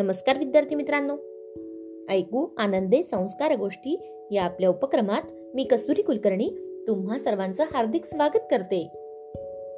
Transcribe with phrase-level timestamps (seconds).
[0.00, 1.16] नमस्कार विद्यार्थी मित्रांनो.
[2.12, 5.22] ऐकू आनंदे संस्कार गोष्टी या आपल्या उपक्रमात
[5.54, 6.50] मी कस्तुरी कुलकर्णी
[6.86, 8.88] तुम्हा सर्वांचं हार्दिक स्वागत करते.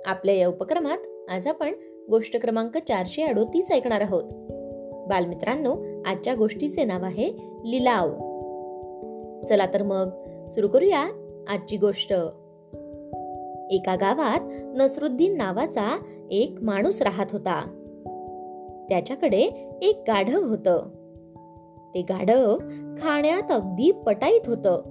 [0.07, 1.75] आपल्या या उपक्रमात आज आपण
[2.11, 4.25] गोष्ट क्रमांक चारशे अडोतीस ऐकणार आहोत.
[5.09, 7.29] बालमित्रांनो आजच्या गोष्टीचे नाव आहे
[7.64, 8.09] लिलाव.
[9.45, 10.09] चला तर मग
[10.48, 11.07] सुरू करूया
[11.48, 12.12] आजची गोष्ट.
[13.70, 14.41] एका गावात
[14.77, 15.98] नसरुद्दीन नावाचा
[16.30, 17.79] एक माणूस राहत होता.
[18.88, 20.68] त्याच्याकडे एक गाढव होत.
[21.95, 22.59] ते गाढव
[22.98, 24.82] खाण्यात अगदी पटाईत होत.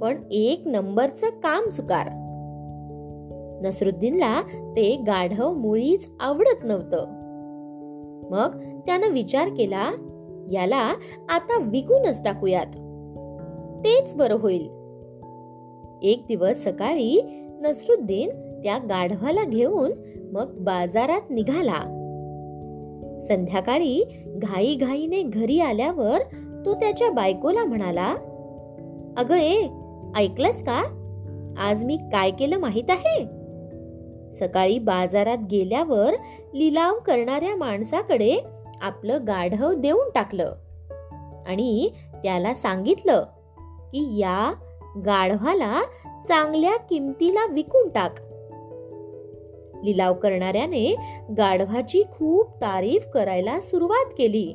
[0.00, 2.08] पण एक नंबरचं काम चुकार
[3.62, 4.42] नसरुद्दीनला
[4.76, 7.06] ते गाढव मुळीच आवडत नव्हतं.
[8.30, 9.90] मग त्यानं विचार केला
[10.52, 10.94] याला
[11.28, 12.66] आता विकूनच टाकूयात.
[13.84, 14.68] तेच बरं होईल.
[16.02, 17.20] एक दिवस सकाळी
[17.60, 18.28] नसरुद्दीन
[18.62, 19.92] त्या गाढवाला घेऊन
[20.32, 21.95] मग बाजारात निघाला.
[23.22, 26.18] संध्याकाळी घाई घाईने घरी आल्यावर
[26.66, 28.14] तो त्याच्या बायकोला म्हणाला
[29.18, 29.68] अग ए
[30.16, 30.82] ऐकलंस का?
[31.58, 33.24] आज मी काय केलं माहीत आहे?
[34.32, 36.12] सकाळी बाजारात गेल्यावर
[36.54, 38.38] लिलाव करणाऱ्या माणसाकडे
[38.82, 40.54] आपलं गाढव देऊन टाकलं
[41.46, 41.90] आणि
[42.22, 43.22] त्याला सांगितलं
[43.92, 44.54] की या
[45.06, 45.82] गाढवाला
[46.28, 48.14] चांगल्या किमतीला विकून टाक.
[49.84, 50.96] लिलाव करणाऱ्याने
[51.36, 54.54] गाढवाची खूप तारीफ करायला सुरुवात केली.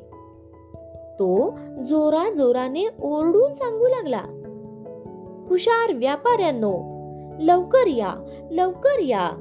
[1.20, 4.22] तो जोरा जोराने ओरडून सांगू लागला
[5.50, 7.02] हुशार व्यापाऱ्यांनो
[7.40, 8.14] लवकर या
[8.52, 9.32] लवकर या.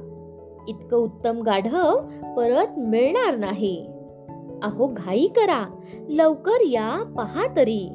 [0.67, 1.99] इतकं उत्तम गाढव
[2.37, 3.87] परत मिळणार नाही.
[4.63, 7.87] अहो घाई करा लवकर या पहा तरी.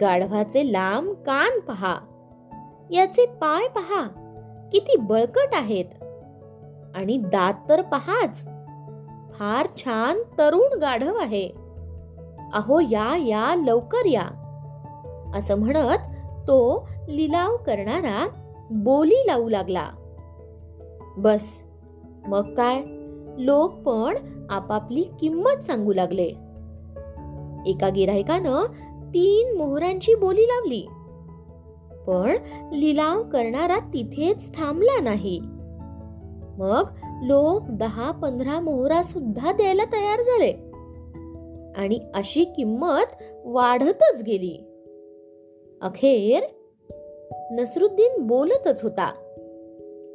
[0.00, 1.96] गाढवाचे लांब कान पहा.
[2.90, 4.02] याचे पाय पहा
[4.72, 6.03] किती बळकट आहेत.
[6.94, 8.44] आणि दात तर पहाच.
[9.38, 11.50] फार छान तरुण गाढव आहे.
[12.52, 14.26] अहो या या लवकर या.
[15.34, 15.98] असं म्हणत
[16.48, 18.28] तो लिलाव करणारा
[18.70, 19.88] बोली लावू लागला.
[21.16, 21.62] बस.
[22.26, 22.82] मग काय?
[23.38, 24.14] लोक पण
[24.50, 26.26] आपापली किंमत सांगू लागले.
[27.66, 28.64] एका गिरायकानं
[29.14, 30.86] तीन मोहरांची बोली लावली.
[32.06, 32.36] पण
[32.72, 35.40] लिलाव करणारा तिथेच थांबला नाही.
[36.58, 36.88] मग
[37.22, 40.52] लोक दहा पंधरा मोहरा सुद्धा द्यायला तयार झाले.
[41.76, 44.64] आणि अशी किंमत वाढतच गेली.
[45.82, 46.42] अखेर
[47.50, 49.12] नसरुद्दीन बोलतच होता.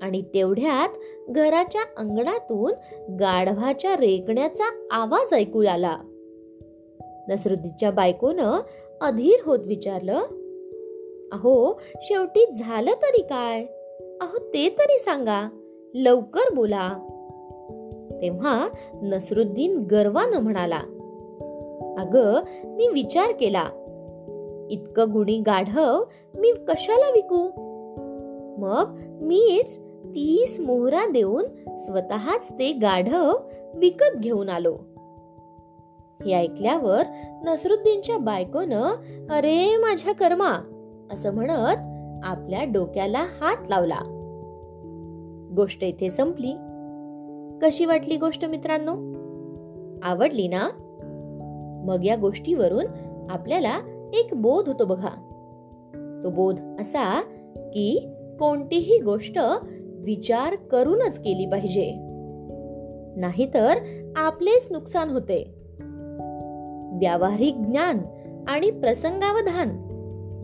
[0.01, 0.89] आणि तेवढ्यात
[1.29, 2.71] घराच्या अंगणातून
[3.15, 5.97] गाढवाच्या रेकण्याचा आवाज ऐकू आला.
[7.29, 8.59] नसरुद्दीनच्या बायकोनं
[9.01, 10.19] अधीर होत विचारलं
[11.31, 13.65] अहो शेवटी झालं तरी काय?
[14.21, 15.49] अहो ते तरी सांगा.
[15.93, 16.93] लवकर बोला.
[18.21, 18.67] तेव्हा
[19.01, 20.79] नसरुद्दीन गर्वानं म्हणाला
[21.97, 23.63] अग मी विचार केला.
[24.69, 26.03] इतकं गुणी गाढव
[26.35, 27.49] मी कशाला विकू?
[28.59, 29.79] मग मीच
[30.15, 33.37] तीस मोहरा देऊन स्वतःच ते गाढव
[33.75, 34.77] विकत घेऊन आलो.
[36.25, 37.03] हे ऐकल्यावर
[37.43, 38.81] नसरुद्दीनच्या बायकोनं
[39.29, 40.51] अरे माझ्या कर्मा
[41.11, 41.77] असं म्हणत
[42.23, 44.18] आपल्या डोक्याला हात लावला.
[45.59, 46.53] गोष्ट इथे संपली.
[47.61, 48.91] कशी वाटली गोष्ट मित्रांनो?
[50.03, 50.69] आवडली ना?
[51.85, 52.85] मग या गोष्टीवरून
[53.29, 53.79] आपल्याला
[54.13, 55.09] एक बोध होतो बघा.
[56.23, 57.21] तो बोध असा
[57.57, 58.07] की
[58.39, 59.39] कोणतीही गोष्ट
[59.83, 61.91] विचार करूनच केली पाहिजे.
[63.15, 63.75] नाहीतर
[64.15, 65.55] आपलेच नुकसान होते.
[66.97, 67.97] व्यावहारिक ज्ञान
[68.47, 69.89] आणि प्रसंगावधान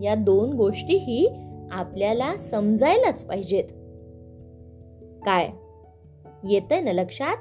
[0.02, 1.28] या दोन गोष्टीही
[1.70, 3.64] आपल्याला समजायलाच पाहिजेत.
[5.26, 5.48] काय?
[6.44, 7.36] येतंय ना लक्षात?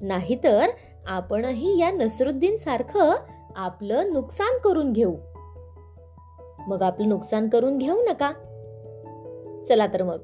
[0.00, 0.66] नाहीतर
[1.06, 3.12] आपणही या नसरुद्दीन सारखं
[3.56, 5.14] आपलं नुकसान करून घेऊ.
[6.68, 8.30] मग आपलं नुकसान करून घेऊ नका.
[9.68, 10.18] चला तर मग.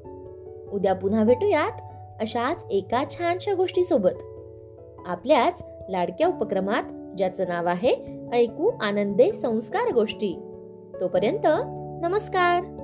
[0.71, 1.81] उद्या पुन्हा भेटूयात
[2.21, 4.23] अशाच एका छानशा गोष्टी सोबत
[5.05, 6.83] आपल्याच लाडक्या उपक्रमात
[7.17, 10.33] ज्याचं नाव आहे ऐकू आनंदे संस्कार गोष्टी.
[11.01, 11.47] तोपर्यंत
[12.05, 12.82] नमस्कार!